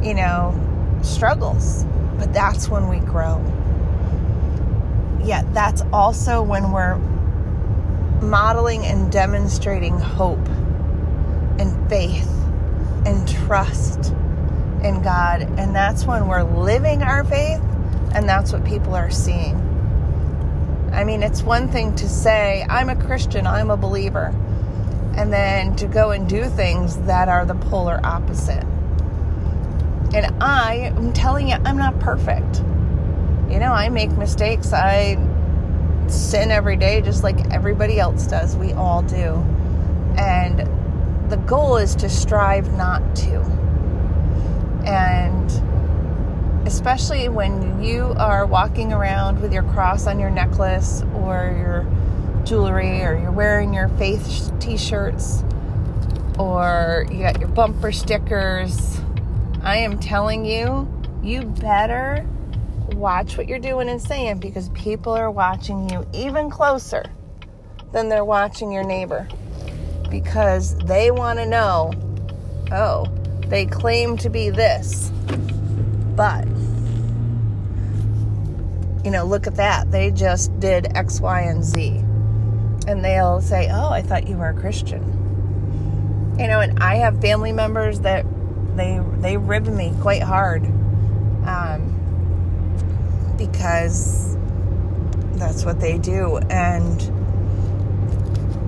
you 0.03 0.15
know, 0.15 0.99
struggles. 1.03 1.85
But 2.19 2.35
that's 2.35 2.69
when 2.69 2.89
we 2.89 2.99
grow. 2.99 3.41
Yet 5.25 5.55
that's 5.55 5.83
also 5.93 6.43
when 6.43 6.73
we're 6.73 6.97
modeling 8.21 8.85
and 8.85 9.11
demonstrating 9.11 9.99
hope 9.99 10.47
and 11.59 11.89
faith 11.89 12.29
and 13.07 13.29
trust 13.29 14.13
in 14.83 15.03
God. 15.03 15.43
And 15.59 15.75
that's 15.75 16.05
when 16.05 16.27
we're 16.29 16.43
living 16.43 17.03
our 17.03 17.25
faith, 17.25 17.61
and 18.15 18.29
that's 18.29 18.53
what 18.53 18.65
people 18.65 18.95
are 18.95 19.11
seeing. 19.11 19.57
I 20.93 21.05
mean, 21.05 21.23
it's 21.23 21.43
one 21.43 21.69
thing 21.69 21.95
to 21.97 22.09
say, 22.09 22.67
I'm 22.69 22.89
a 22.89 22.97
Christian, 22.97 23.47
I'm 23.47 23.71
a 23.71 23.77
believer, 23.77 24.35
and 25.15 25.33
then 25.33 25.77
to 25.77 25.87
go 25.87 26.11
and 26.11 26.29
do 26.29 26.45
things 26.45 26.97
that 27.03 27.29
are 27.29 27.45
the 27.45 27.55
polar 27.55 28.01
opposite. 28.03 28.65
And 30.15 30.43
I 30.43 30.93
am 30.97 31.13
telling 31.13 31.49
you, 31.49 31.57
I'm 31.65 31.77
not 31.77 31.99
perfect. 32.01 32.59
You 33.51 33.59
know, 33.59 33.73
I 33.73 33.89
make 33.89 34.11
mistakes. 34.13 34.73
I 34.73 35.17
sin 36.09 36.51
every 36.51 36.77
day 36.77 37.01
just 37.01 37.23
like 37.23 37.51
everybody 37.53 37.99
else 37.99 38.27
does. 38.27 38.57
We 38.57 38.73
all 38.73 39.03
do. 39.03 39.45
And 40.19 41.31
the 41.31 41.37
goal 41.39 41.77
is 41.77 41.95
to 41.97 42.09
strive 42.09 42.73
not 42.75 43.17
to. 43.17 43.41
And 44.85 45.51
especially 46.67 47.29
when 47.29 47.83
you 47.83 48.15
are 48.19 48.47
walking 48.47 48.93
around 48.93 49.41
with 49.41 49.53
your 49.53 49.63
cross 49.65 50.07
on 50.07 50.19
your 50.19 50.31
necklace 50.31 51.03
or 51.15 51.55
your 51.59 51.87
jewelry 52.45 53.03
or 53.03 53.19
you're 53.19 53.33
wearing 53.33 53.73
your 53.73 53.89
faith 53.89 54.53
t-shirts 54.61 55.43
or 56.39 57.07
you 57.11 57.21
got 57.21 57.39
your 57.39 57.49
bumper 57.49 57.93
stickers 57.93 59.01
i 59.63 59.77
am 59.77 59.99
telling 59.99 60.45
you 60.45 60.89
you 61.23 61.43
better 61.43 62.27
watch 62.95 63.37
what 63.37 63.49
you're 63.49 63.59
doing 63.59 63.89
and 63.89 64.01
saying 64.01 64.39
because 64.39 64.69
people 64.71 65.13
are 65.13 65.31
watching 65.31 65.89
you 65.91 66.07
even 66.13 66.51
closer 66.51 67.05
than 67.93 68.09
they're 68.09 68.25
watching 68.25 68.73
your 68.73 68.85
neighbor 68.85 69.29
because 70.11 70.77
they 70.79 71.11
want 71.11 71.39
to 71.39 71.47
know 71.47 71.93
oh, 72.73 73.07
they 73.49 73.67
claim 73.67 74.17
to 74.19 74.31
be 74.31 74.51
this, 74.51 75.11
but 76.17 76.47
you 79.05 79.11
know, 79.11 79.25
look 79.25 79.47
at 79.47 79.57
that. 79.57 79.91
They 79.91 80.11
just 80.11 80.59
did 80.61 80.97
X, 80.97 81.21
Y, 81.21 81.41
and 81.41 81.65
Z. 81.65 82.03
And 82.87 83.05
they'll 83.05 83.41
say, 83.41 83.69
Oh, 83.71 83.91
I 83.91 84.03
thought 84.03 84.29
you 84.29 84.37
were 84.37 84.49
a 84.49 84.55
Christian. 84.55 86.37
You 86.39 86.49
know, 86.49 86.61
and 86.61 86.79
I 86.81 86.97
have 86.97 87.21
family 87.21 87.53
members 87.53 88.01
that 88.01 88.25
they 88.77 89.01
they 89.19 89.37
rib 89.37 89.67
me 89.67 89.93
quite 90.01 90.23
hard. 90.23 90.65
Um, 91.45 91.93
because 93.37 94.37
that's 95.35 95.65
what 95.65 95.81
they 95.81 95.99
do. 95.99 96.39
And, 96.39 97.03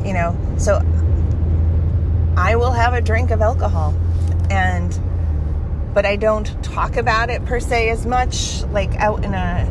you 0.04 0.12
know, 0.12 0.36
so 0.58 0.82
I 2.36 2.56
will 2.56 2.72
have 2.72 2.94
a 2.94 3.00
drink 3.00 3.30
of 3.30 3.40
alcohol. 3.40 3.94
And, 4.50 4.98
but 5.94 6.04
I 6.04 6.16
don't 6.16 6.62
talk 6.62 6.96
about 6.96 7.30
it 7.30 7.44
per 7.44 7.60
se 7.60 7.90
as 7.90 8.04
much, 8.04 8.64
like 8.64 8.94
out 8.96 9.24
in 9.24 9.34
a 9.34 9.68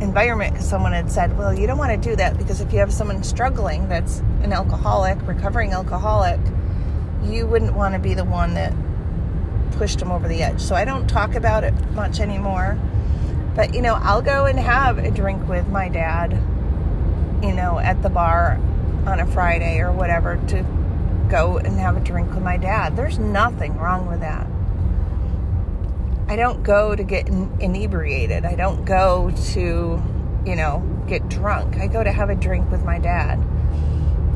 environment 0.00 0.52
because 0.52 0.68
someone 0.68 0.92
had 0.92 1.10
said, 1.10 1.36
well, 1.36 1.52
you 1.52 1.66
don't 1.66 1.78
want 1.78 1.90
to 1.90 2.08
do 2.10 2.16
that 2.16 2.38
because 2.38 2.60
if 2.60 2.72
you 2.72 2.78
have 2.78 2.92
someone 2.92 3.22
struggling 3.22 3.88
that's 3.88 4.20
an 4.42 4.52
alcoholic, 4.52 5.18
recovering 5.26 5.72
alcoholic, 5.72 6.40
you 7.24 7.46
wouldn't 7.46 7.74
want 7.74 7.94
to 7.94 7.98
be 8.00 8.14
the 8.14 8.24
one 8.24 8.54
that 8.54 8.72
pushed 9.72 9.98
them 9.98 10.10
over 10.10 10.28
the 10.28 10.42
edge. 10.42 10.60
So 10.60 10.74
I 10.74 10.84
don't 10.84 11.08
talk 11.08 11.34
about 11.34 11.64
it 11.64 11.74
much 11.92 12.20
anymore. 12.20 12.78
But, 13.54 13.74
you 13.74 13.82
know, 13.82 13.94
I'll 13.94 14.22
go 14.22 14.46
and 14.46 14.58
have 14.58 14.98
a 14.98 15.10
drink 15.10 15.48
with 15.48 15.68
my 15.68 15.88
dad, 15.88 16.32
you 17.42 17.52
know, 17.52 17.78
at 17.78 18.02
the 18.02 18.08
bar 18.08 18.60
on 19.06 19.20
a 19.20 19.26
Friday 19.26 19.80
or 19.80 19.92
whatever 19.92 20.36
to 20.48 20.62
go 21.28 21.58
and 21.58 21.78
have 21.78 21.96
a 21.96 22.00
drink 22.00 22.32
with 22.32 22.42
my 22.42 22.56
dad. 22.56 22.96
There's 22.96 23.18
nothing 23.18 23.76
wrong 23.76 24.06
with 24.06 24.20
that. 24.20 24.46
I 26.30 26.36
don't 26.36 26.62
go 26.62 26.94
to 26.94 27.02
get 27.02 27.26
inebriated. 27.26 28.44
I 28.44 28.54
don't 28.54 28.84
go 28.84 29.32
to, 29.52 30.00
you 30.46 30.54
know, 30.54 30.78
get 31.08 31.28
drunk. 31.28 31.76
I 31.78 31.88
go 31.88 32.04
to 32.04 32.12
have 32.12 32.30
a 32.30 32.36
drink 32.36 32.70
with 32.70 32.84
my 32.84 33.00
dad. 33.00 33.40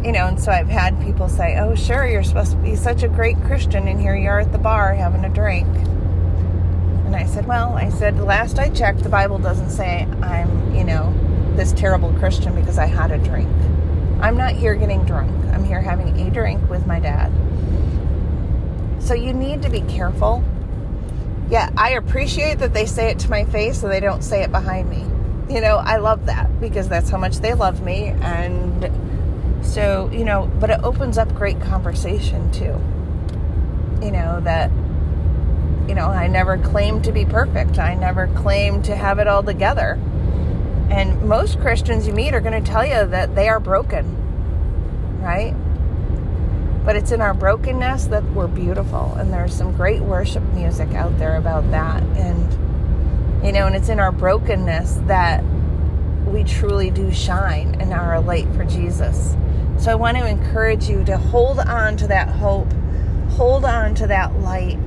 You 0.04 0.10
know, 0.10 0.26
and 0.26 0.40
so 0.40 0.50
I've 0.50 0.66
had 0.66 1.00
people 1.00 1.28
say, 1.28 1.56
oh, 1.56 1.76
sure, 1.76 2.04
you're 2.04 2.24
supposed 2.24 2.50
to 2.50 2.56
be 2.56 2.74
such 2.74 3.04
a 3.04 3.08
great 3.08 3.40
Christian, 3.42 3.86
and 3.86 4.00
here 4.00 4.16
you 4.16 4.28
are 4.28 4.40
at 4.40 4.50
the 4.50 4.58
bar 4.58 4.92
having 4.92 5.24
a 5.24 5.28
drink. 5.28 5.68
And 5.68 7.14
I 7.14 7.26
said, 7.26 7.46
Well, 7.46 7.74
I 7.74 7.90
said, 7.90 8.18
last 8.18 8.58
I 8.58 8.70
checked, 8.70 9.04
the 9.04 9.08
Bible 9.08 9.38
doesn't 9.38 9.70
say 9.70 10.08
I'm, 10.20 10.74
you 10.74 10.82
know, 10.82 11.14
this 11.54 11.72
terrible 11.72 12.12
Christian 12.14 12.56
because 12.56 12.76
I 12.76 12.86
had 12.86 13.12
a 13.12 13.18
drink. 13.18 13.48
I'm 14.20 14.36
not 14.36 14.54
here 14.54 14.74
getting 14.74 15.04
drunk. 15.04 15.30
I'm 15.54 15.62
here 15.62 15.80
having 15.80 16.08
a 16.20 16.30
drink 16.30 16.68
with 16.68 16.88
my 16.88 16.98
dad. 16.98 17.30
So 18.98 19.14
you 19.14 19.32
need 19.32 19.62
to 19.62 19.70
be 19.70 19.82
careful. 19.82 20.42
Yeah, 21.50 21.70
I 21.76 21.90
appreciate 21.90 22.58
that 22.60 22.72
they 22.72 22.86
say 22.86 23.10
it 23.10 23.18
to 23.20 23.30
my 23.30 23.44
face 23.44 23.80
so 23.80 23.88
they 23.88 24.00
don't 24.00 24.22
say 24.22 24.42
it 24.42 24.50
behind 24.50 24.88
me. 24.88 25.04
You 25.54 25.60
know, 25.60 25.76
I 25.76 25.98
love 25.98 26.26
that 26.26 26.60
because 26.60 26.88
that's 26.88 27.10
how 27.10 27.18
much 27.18 27.38
they 27.38 27.52
love 27.54 27.82
me. 27.82 28.06
And 28.06 28.90
so, 29.64 30.10
you 30.12 30.24
know, 30.24 30.50
but 30.58 30.70
it 30.70 30.80
opens 30.82 31.18
up 31.18 31.34
great 31.34 31.60
conversation 31.60 32.50
too. 32.50 32.80
You 34.04 34.10
know, 34.10 34.40
that 34.40 34.70
you 35.88 35.94
know, 35.94 36.06
I 36.06 36.28
never 36.28 36.56
claimed 36.56 37.04
to 37.04 37.12
be 37.12 37.24
perfect. 37.26 37.78
I 37.78 37.94
never 37.94 38.26
claimed 38.28 38.86
to 38.86 38.96
have 38.96 39.18
it 39.18 39.28
all 39.28 39.42
together. 39.42 39.98
And 40.90 41.22
most 41.28 41.60
Christians 41.60 42.06
you 42.06 42.14
meet 42.14 42.34
are 42.34 42.40
going 42.40 42.62
to 42.62 42.70
tell 42.70 42.86
you 42.86 43.06
that 43.06 43.34
they 43.34 43.48
are 43.48 43.60
broken, 43.60 44.16
right? 45.20 45.54
But 46.84 46.96
it's 46.96 47.12
in 47.12 47.20
our 47.20 47.32
brokenness 47.32 48.06
that 48.06 48.22
we're 48.32 48.46
beautiful. 48.46 49.14
And 49.14 49.32
there's 49.32 49.54
some 49.54 49.72
great 49.72 50.02
worship 50.02 50.42
music 50.52 50.92
out 50.92 51.18
there 51.18 51.36
about 51.36 51.70
that. 51.70 52.02
And, 52.02 53.44
you 53.44 53.52
know, 53.52 53.66
and 53.66 53.74
it's 53.74 53.88
in 53.88 53.98
our 53.98 54.12
brokenness 54.12 55.00
that 55.06 55.42
we 56.26 56.44
truly 56.44 56.90
do 56.90 57.10
shine 57.12 57.76
and 57.80 57.92
are 57.92 58.14
a 58.14 58.20
light 58.20 58.46
for 58.54 58.64
Jesus. 58.64 59.34
So 59.78 59.90
I 59.90 59.94
want 59.94 60.16
to 60.18 60.26
encourage 60.26 60.88
you 60.88 61.04
to 61.04 61.16
hold 61.16 61.58
on 61.58 61.96
to 61.98 62.06
that 62.08 62.28
hope, 62.28 62.72
hold 63.30 63.64
on 63.64 63.94
to 63.96 64.06
that 64.06 64.34
light 64.40 64.78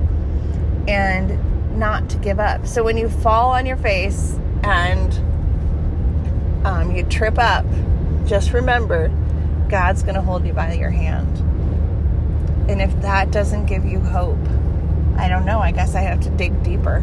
and 0.88 1.78
not 1.78 2.08
to 2.10 2.18
give 2.18 2.40
up. 2.40 2.66
So 2.66 2.82
when 2.82 2.96
you 2.96 3.08
fall 3.08 3.50
on 3.50 3.66
your 3.66 3.76
face 3.76 4.38
and 4.62 5.14
um, 6.66 6.94
you 6.94 7.04
trip 7.04 7.38
up, 7.38 7.64
just 8.26 8.52
remember 8.52 9.08
God's 9.68 10.02
going 10.02 10.14
to 10.14 10.22
hold 10.22 10.46
you 10.46 10.52
by 10.52 10.72
your 10.74 10.90
hand. 10.90 11.44
And 12.68 12.82
if 12.82 12.94
that 13.02 13.30
doesn't 13.30 13.66
give 13.66 13.84
you 13.84 14.00
hope, 14.00 14.38
I 15.16 15.28
don't 15.28 15.44
know. 15.44 15.58
I 15.58 15.72
guess 15.72 15.94
I 15.94 16.02
have 16.02 16.20
to 16.22 16.30
dig 16.30 16.62
deeper. 16.62 17.00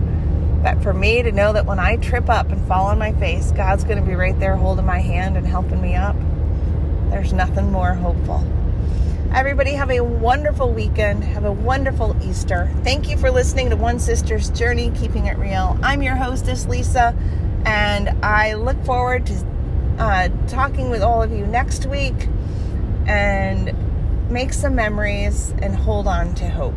But 0.62 0.82
for 0.82 0.94
me 0.94 1.22
to 1.22 1.32
know 1.32 1.54
that 1.54 1.66
when 1.66 1.80
I 1.80 1.98
trip 1.98 2.30
up 2.30 2.52
and 2.52 2.68
fall 2.68 2.88
on 2.88 2.98
my 2.98 3.14
face, 3.14 3.52
God's 3.52 3.84
going 3.84 4.00
to 4.00 4.06
be 4.06 4.16
right 4.16 4.40
there 4.40 4.56
holding 4.56 4.86
my 4.86 5.00
hand 5.00 5.38
and 5.38 5.46
helping 5.46 5.82
me 5.82 5.96
up, 5.96 6.16
there's 7.10 7.34
nothing 7.34 7.72
more 7.72 7.94
hopeful. 7.94 8.44
Everybody 9.34 9.74
have 9.74 9.92
a 9.92 10.02
wonderful 10.02 10.72
weekend. 10.72 11.24
Have 11.24 11.44
a 11.44 11.52
wonderful 11.52 12.16
Easter. 12.24 12.72
Thank 12.84 13.10
you 13.10 13.18
for 13.18 13.30
listening 13.30 13.70
to 13.70 13.76
One 13.76 14.00
Sister's 14.00 14.50
Journey, 14.50 14.92
Keeping 14.96 15.26
It 15.26 15.38
Real. 15.38 15.78
I'm 15.84 16.02
your 16.02 16.16
hostess, 16.16 16.68
Lisa, 16.68 17.14
and 17.66 18.10
I 18.24 18.54
look 18.54 18.82
forward 18.86 19.26
to 19.26 19.46
uh, 20.00 20.30
talking 20.48 20.90
with 20.90 21.02
all 21.02 21.22
of 21.22 21.32
you 21.32 21.46
next 21.46 21.86
week 21.86 22.30
and 23.08 23.76
make 24.30 24.54
some 24.54 24.76
memories 24.76 25.54
and 25.62 25.76
hold 25.76 26.08
on 26.08 26.34
to 26.36 26.50
hope. 26.50 26.74